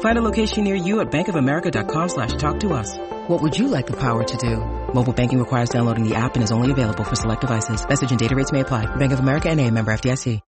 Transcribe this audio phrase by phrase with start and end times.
[0.00, 2.98] Find a location near you at bankofamerica.com slash talk to us.
[3.28, 4.56] What would you like the power to do?
[4.92, 7.86] Mobile banking requires downloading the app and is only available for select devices.
[7.88, 8.84] Message and data rates may apply.
[8.96, 10.40] Bank of America and a member FDIC.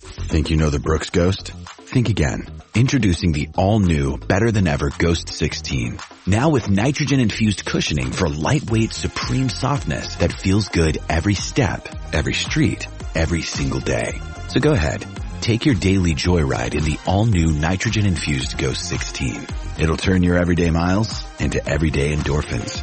[0.00, 1.52] Think you know the Brooks Ghost?
[1.86, 2.46] Think again.
[2.74, 5.98] Introducing the all-new, better-than-ever Ghost 16.
[6.26, 12.88] Now with nitrogen-infused cushioning for lightweight, supreme softness that feels good every step, every street,
[13.14, 14.20] every single day.
[14.48, 15.06] So go ahead.
[15.44, 19.46] Take your daily joyride in the all-new nitrogen-infused Ghost 16.
[19.78, 22.80] It'll turn your everyday miles into everyday endorphins.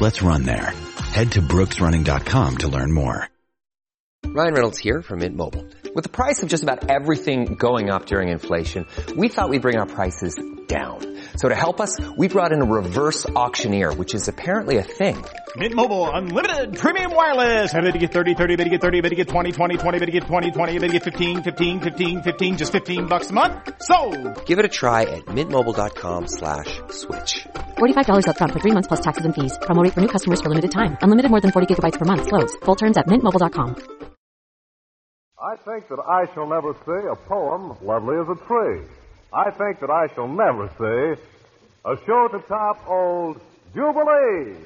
[0.00, 0.72] Let's run there.
[1.12, 3.28] Head to brooksrunning.com to learn more.
[4.24, 5.66] Ryan Reynolds here from Mint Mobile.
[5.96, 9.76] With the price of just about everything going up during inflation, we thought we'd bring
[9.76, 11.15] our prices down.
[11.36, 15.24] So to help us, we brought in a reverse auctioneer, which is apparently a thing.
[15.56, 17.72] Mint Mobile unlimited premium wireless.
[17.72, 19.98] Ready to get 30, 30, bit to get 30, bit to get 20, 20, 20,
[19.98, 23.30] bit to get 20, 20, bit to get 15, 15, 15, 15 just 15 bucks
[23.30, 23.52] a month.
[23.82, 23.96] So,
[24.46, 27.46] Give it a try at mintmobile.com slash switch.
[27.78, 29.56] $45 upfront for three months plus taxes and fees.
[29.62, 30.96] Promo rate for new customers for limited time.
[31.00, 32.26] Unlimited more than 40 gigabytes per month.
[32.26, 32.54] Slows.
[32.64, 33.76] Full terms at mintmobile.com.
[35.38, 38.80] I think that I shall never see a poem lovely as a tree.
[39.36, 41.20] I think that I shall never see
[41.84, 43.38] a show to top old
[43.74, 44.56] Jubilee.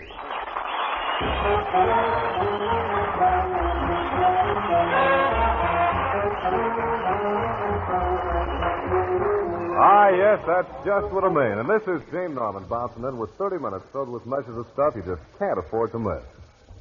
[9.82, 11.58] Ah, yes, that's just what I mean.
[11.58, 14.94] And this is Gene Norman bouncing in with 30 minutes filled with measures of stuff
[14.94, 16.22] you just can't afford to miss.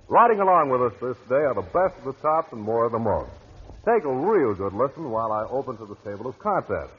[0.09, 2.91] Riding along with us this day are the best of the tops and more of
[2.91, 3.31] the most.
[3.83, 6.93] Take a real good listen while I open to the table of contents.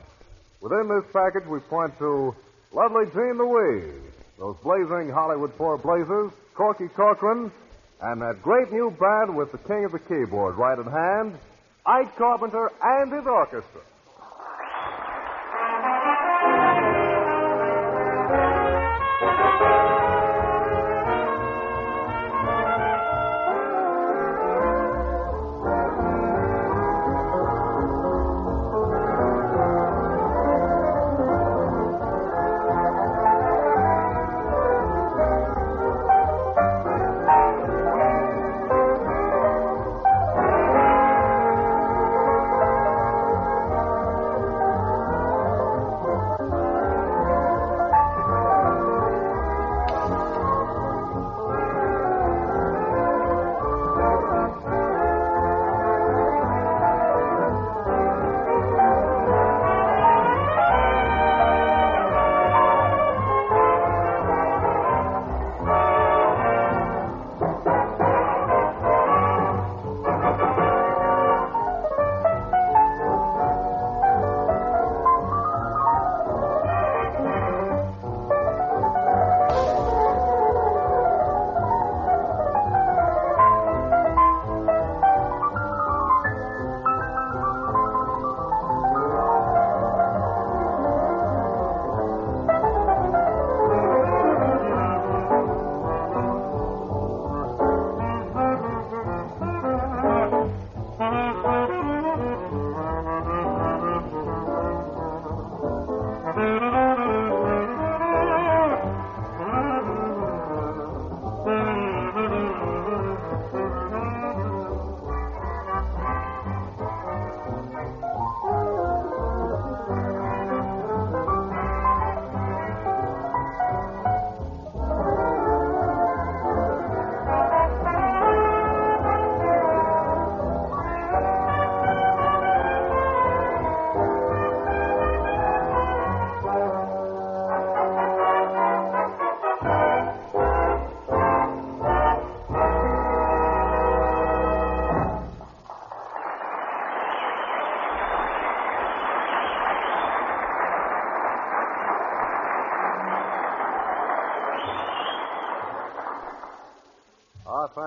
[0.61, 2.35] Within this package, we point to
[2.73, 7.51] Lovely Jean Louise, those blazing Hollywood Four Blazes, Corky Corcoran,
[8.03, 11.39] and that great new band with the king of the keyboard right at hand,
[11.87, 13.81] Ike Carpenter and his orchestra.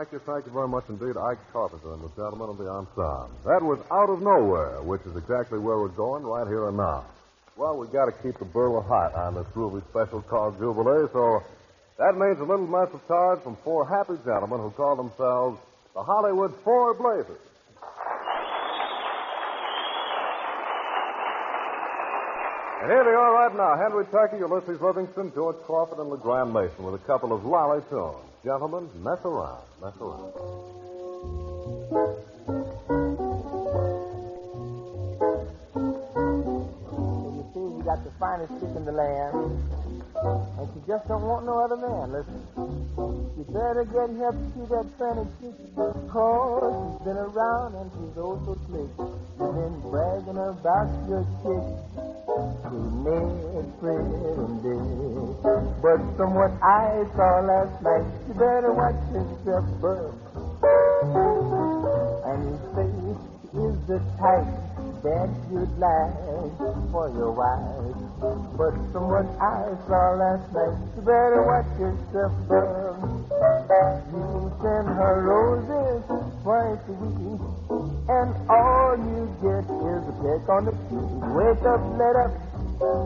[0.04, 3.32] Ah, thank you, very much indeed, Ike Carpenter and the gentlemen of the ensemble.
[3.46, 7.06] That was Out of Nowhere, which is exactly where we're going right here and now.
[7.56, 11.42] Well, we've got to keep the burler hot on this groovy special called Jubilee, so
[11.98, 15.62] That means a little mess of cards from four happy gentlemen who call themselves
[15.94, 17.40] the Hollywood Four Blazes.
[22.84, 23.78] Here they are right now.
[23.78, 28.28] Henry Tucker, Ulysses Livingston, George Crawford, and LeGrand Mason with a couple of lolly tunes.
[28.44, 29.64] Gentlemen, mess around.
[29.80, 30.36] Mess around.
[37.24, 39.32] You see, you got the finest chick in the land,
[40.60, 42.12] and she just don't want no other man.
[42.12, 42.44] Listen,
[43.40, 45.56] you better get help to that funny chick,
[46.12, 48.92] cause she's been around and she's oh also slick.
[49.40, 52.03] You've been bragging about your chick
[52.34, 54.02] to Ned, Fred,
[54.42, 54.82] and Dick.
[55.82, 60.18] But from what I saw last night, you better watch yourself, bud.
[62.26, 64.50] And she is the type
[65.04, 66.58] that you'd like
[66.90, 68.02] for your wife.
[68.58, 72.98] But from what I saw last night, you better watch yourself, bud.
[74.10, 76.02] You send her roses
[76.42, 77.42] twice a week,
[78.10, 78.98] and all
[80.54, 80.70] on.
[81.34, 82.34] Wake up, let up,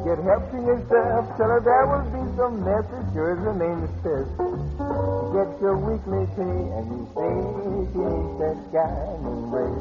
[0.04, 1.24] get help to yourself.
[1.38, 4.28] Tell her there will be some message, sure as the name is says.
[5.32, 7.32] Get your weekly pay, and you say
[7.92, 9.72] she ain't that guy named Ray.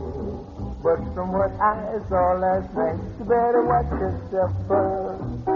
[0.83, 5.56] But from what I saw last night, you better watch yourself, bud.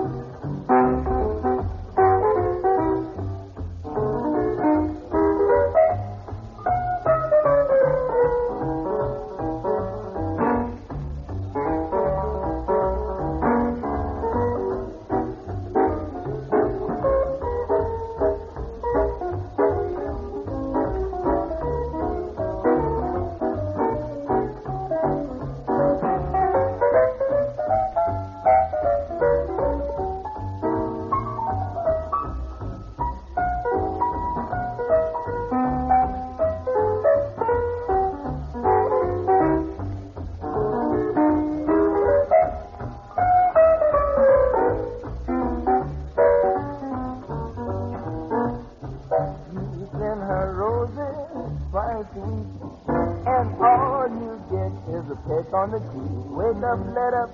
[55.60, 56.08] On the cheek.
[56.32, 57.28] Wake up, let up,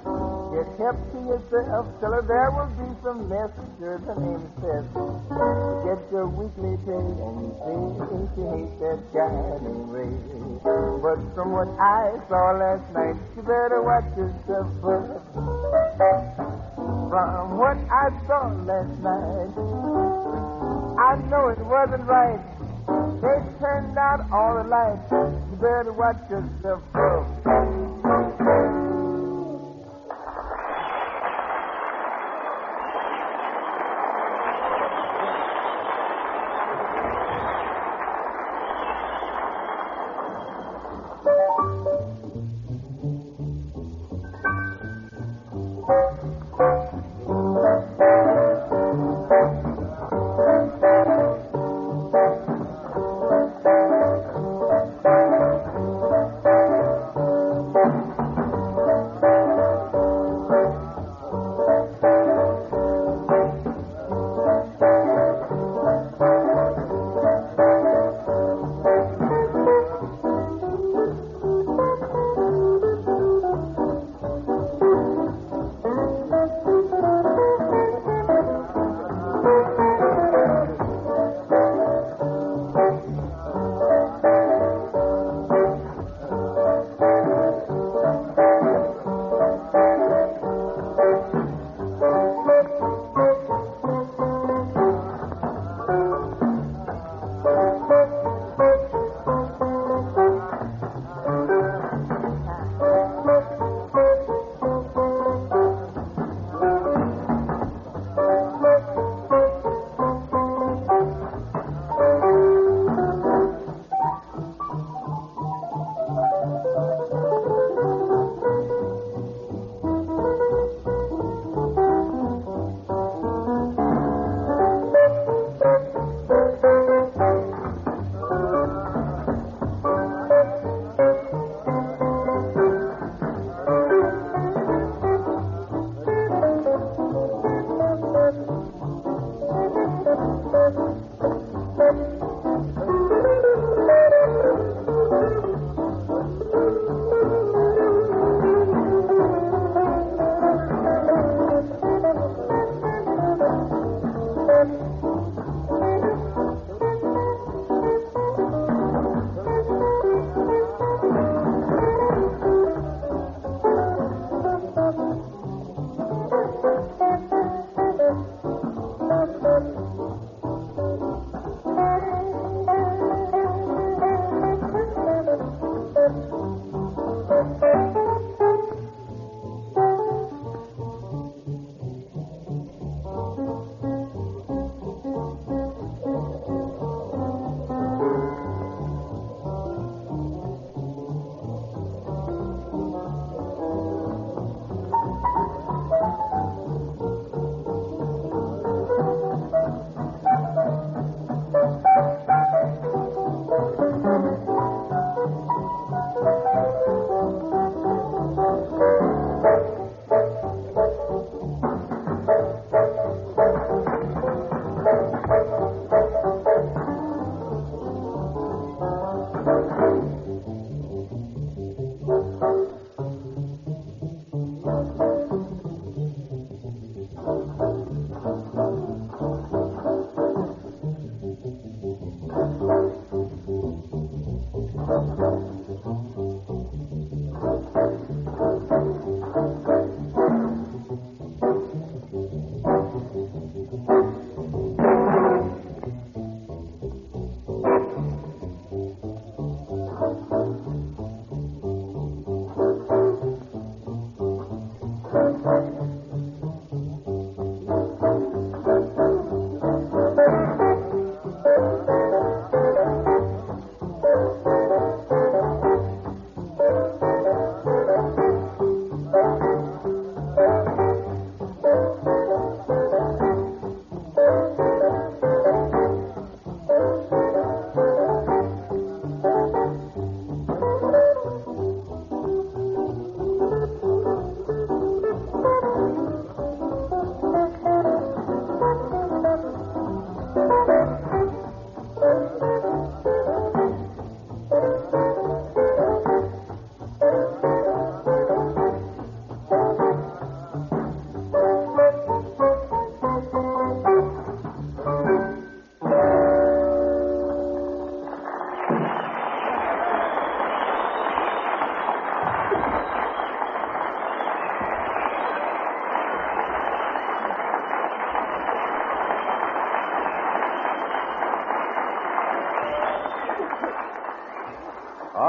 [0.50, 1.86] get help to yourself.
[2.02, 4.82] Her there will be some messages, the name says.
[5.86, 9.30] Get your weekly pay, and you say she hates that guy
[9.62, 10.10] named Ray.
[10.58, 15.06] But from what I saw last night, you better watch yourself, bud.
[17.06, 19.54] From what I saw last night,
[20.98, 22.42] I know it wasn't right.
[23.22, 25.12] They turned out all the lights.
[25.12, 27.55] You better watch yourself, bro.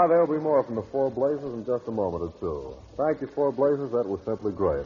[0.08, 2.76] There'll be more from the Four Blazes in just a moment or two.
[2.96, 3.92] Thank you, Four Blazes.
[3.92, 4.86] That was simply great.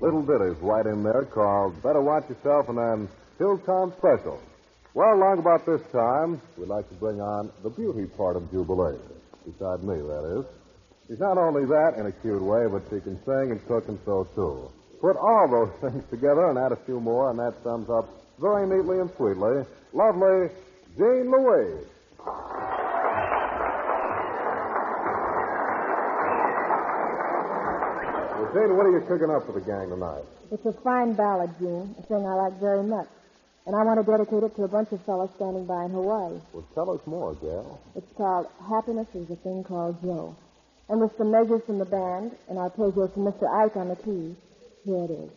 [0.00, 4.40] Little ditties right in there called Better Watch Yourself and then Hilltown Special.
[4.92, 8.98] Well, long about this time, we'd like to bring on the beauty part of Jubilee.
[9.46, 10.46] Beside me, that is.
[11.08, 13.98] She's not only that in a cute way, but she can sing and cook and
[14.04, 14.70] sew, too.
[15.00, 18.08] Put all those things together and add a few more, and that sums up
[18.40, 19.64] very neatly and sweetly.
[19.92, 20.50] Lovely
[20.98, 21.86] Jean Louise.
[28.40, 30.24] Well, Jean, what are you cooking up for the gang tonight?
[30.50, 33.06] It's a fine ballad, Gene, a thing I like very much.
[33.66, 36.40] And I want to dedicate it to a bunch of fellows standing by in Hawaii.
[36.54, 37.78] Well, tell us more, gal.
[37.94, 40.34] It's called Happiness is a Thing Called Joe.
[40.88, 43.44] And with some measures from the band and arpeggios from Mr.
[43.44, 44.36] Ike on the keys,
[44.86, 45.30] here it is.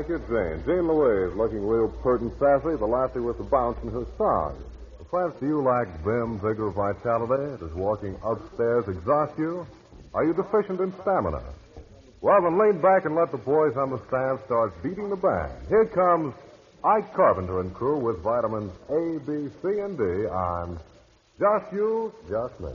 [0.00, 0.64] Thank you, Jane.
[0.64, 4.56] Jean Louise, looking real pert and sassy, the lassie with the bounce in her song.
[5.12, 7.58] Do you lack vim, vigor, vitality?
[7.60, 9.66] Does walking upstairs exhaust you?
[10.14, 11.42] Are you deficient in stamina?
[12.22, 15.52] Well, then lean back and let the boys on the stand start beating the band.
[15.68, 16.32] Here comes
[16.82, 20.80] Ike Carpenter and crew with vitamins A, B, C, and D on
[21.38, 22.72] Just You, Just Me.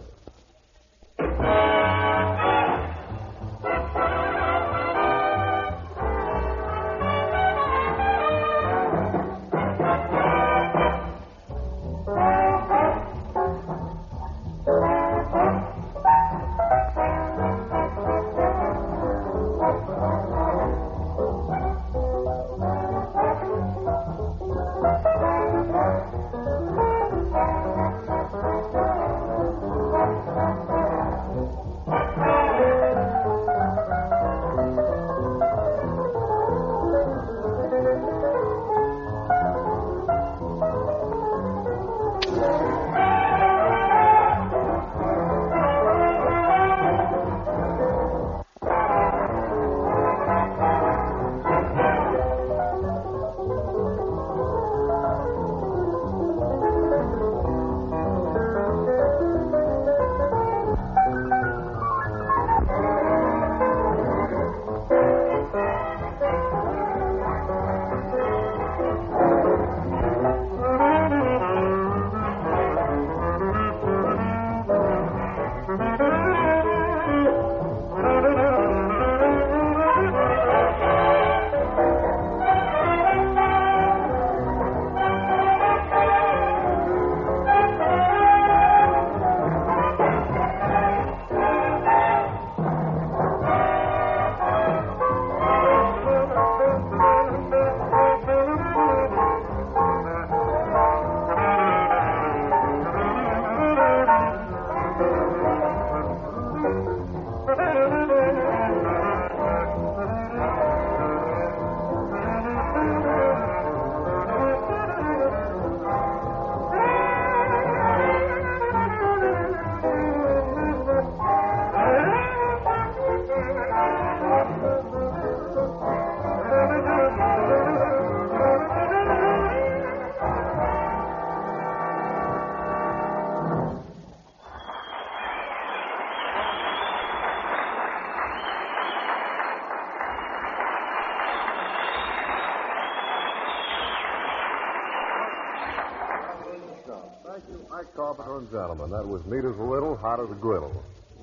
[147.76, 148.90] Officer and gentlemen.
[148.90, 150.72] That was neat as a little, hot as a griddle.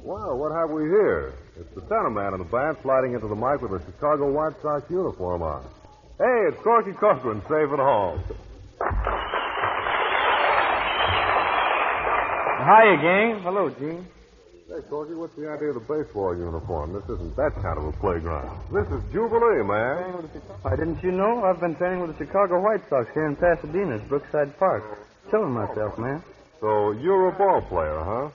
[0.04, 1.32] Well, what have we here?
[1.56, 4.60] It's the center man in the band sliding into the mic with a Chicago White
[4.60, 5.64] Sox uniform on.
[6.18, 8.20] Hey, it's Corky Corcoran, safe at home.
[12.68, 13.40] Hiya, gang.
[13.40, 14.04] Hello, Gene.
[14.68, 16.92] Hey, Corky, what's the idea of the baseball uniform?
[16.92, 18.60] This isn't that kind of a playground.
[18.68, 20.28] This is Jubilee, man.
[20.60, 21.44] Why, didn't you know?
[21.44, 24.84] I've been training with the Chicago White Sox here in Pasadena's Brookside Park.
[25.30, 26.22] Killing myself, man.
[26.62, 28.30] So you're a ball player, huh?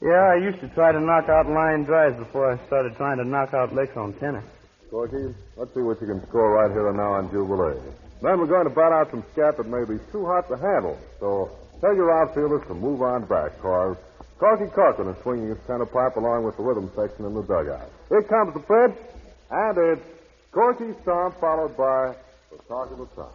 [0.00, 3.24] Yeah, I used to try to knock out line drives before I started trying to
[3.24, 4.44] knock out licks on tennis.
[4.88, 7.76] Corky, let's see what you can score right here and now on Jubilee.
[8.22, 10.96] Then we're going to bat out some scat that may be too hot to handle.
[11.20, 11.50] So
[11.82, 13.98] tell your outfielders to move on back, cause
[14.38, 17.90] Corky Corcoran is swinging his center pipe along with the rhythm section in the dugout.
[18.08, 18.96] Here comes the pitch,
[19.50, 20.08] and it's
[20.52, 22.14] Corky Stomp followed by
[22.50, 23.28] the talk of the town.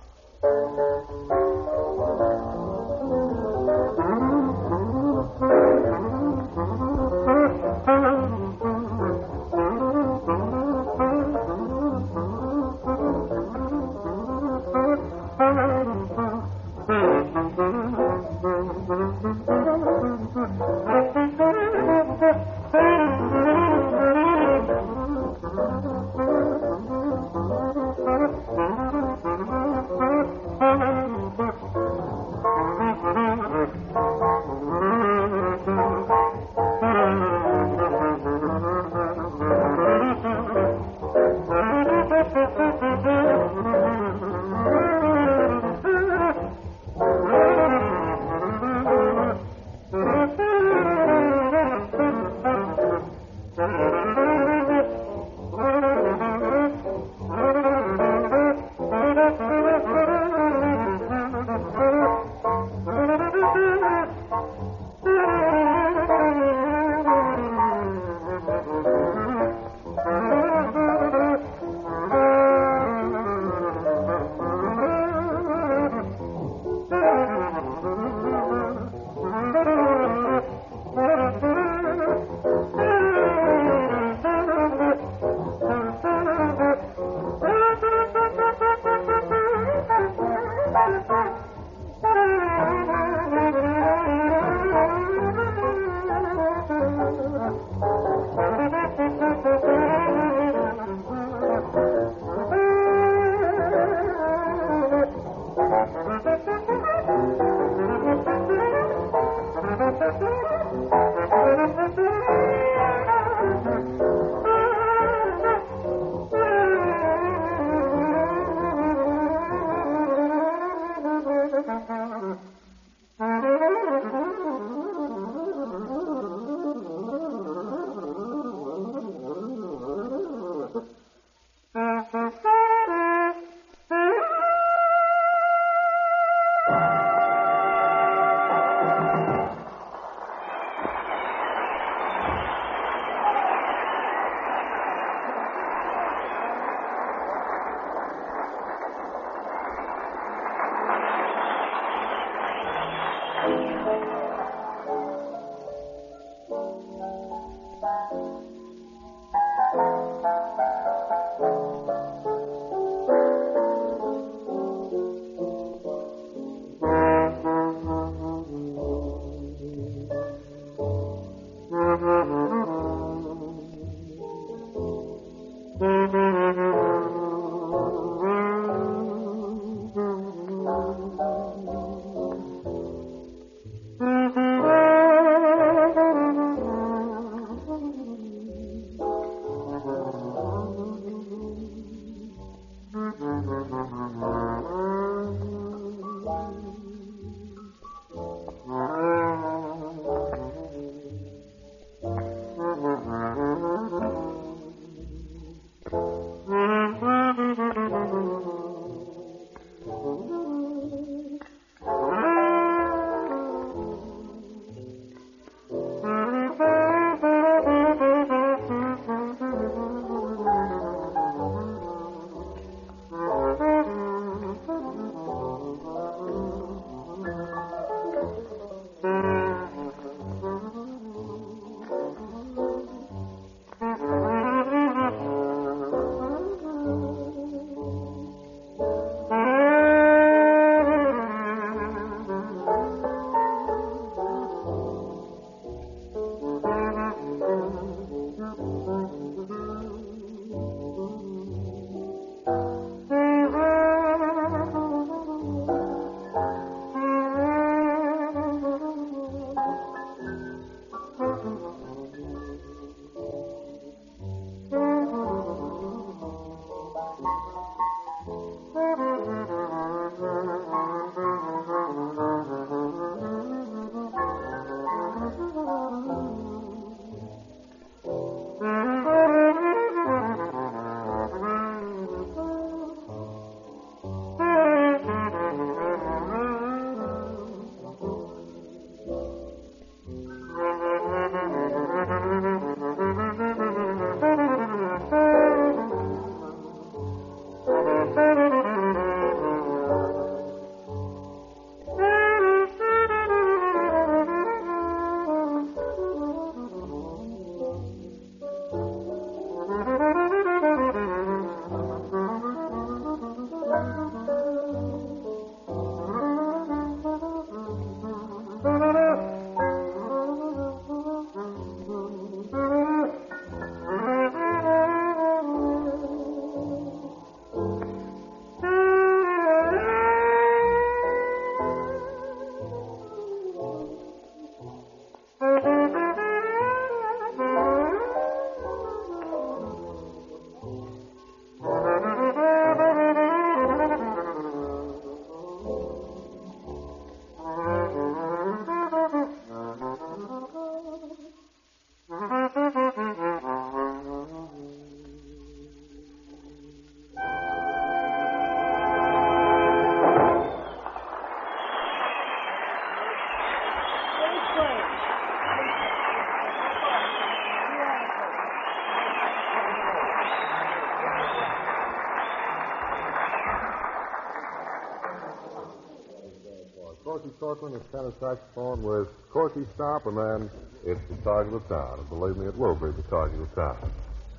[377.40, 380.50] Corcoran, his tenor saxophone with Corky Stomp, and then
[380.86, 382.00] it's the talk of town.
[382.00, 383.78] And believe me, it will be the talk of the town.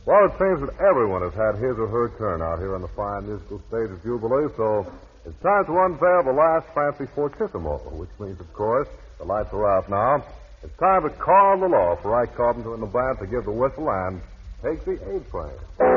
[0.07, 2.89] Well, it seems that everyone has had his or her turn out here on the
[2.89, 4.87] fine musical stage of Jubilee, so
[5.25, 9.67] it's time to unveil the last fancy fortissimo, which means, of course, the lights are
[9.67, 10.23] out now.
[10.63, 13.53] It's time to call the law for Ike Carpenter and the band to give the
[13.53, 14.21] whistle and
[14.63, 15.94] take the A train.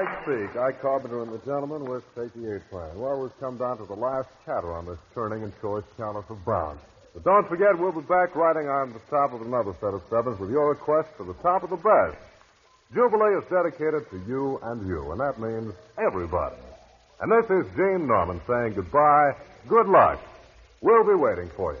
[0.00, 0.56] Ike speak.
[0.56, 2.98] Ike, Carpenter and the gentleman the Eight Plan.
[2.98, 6.36] Well, we've come down to the last chatter on this turning and choice counter for
[6.36, 6.78] Brown.
[7.12, 10.40] But don't forget, we'll be back riding on the top of another set of sevens
[10.40, 12.16] with your request for the top of the best.
[12.94, 16.56] Jubilee is dedicated to you and you, and that means everybody.
[17.20, 19.34] And this is Gene Norman saying goodbye,
[19.68, 20.18] good luck.
[20.80, 21.80] We'll be waiting for you.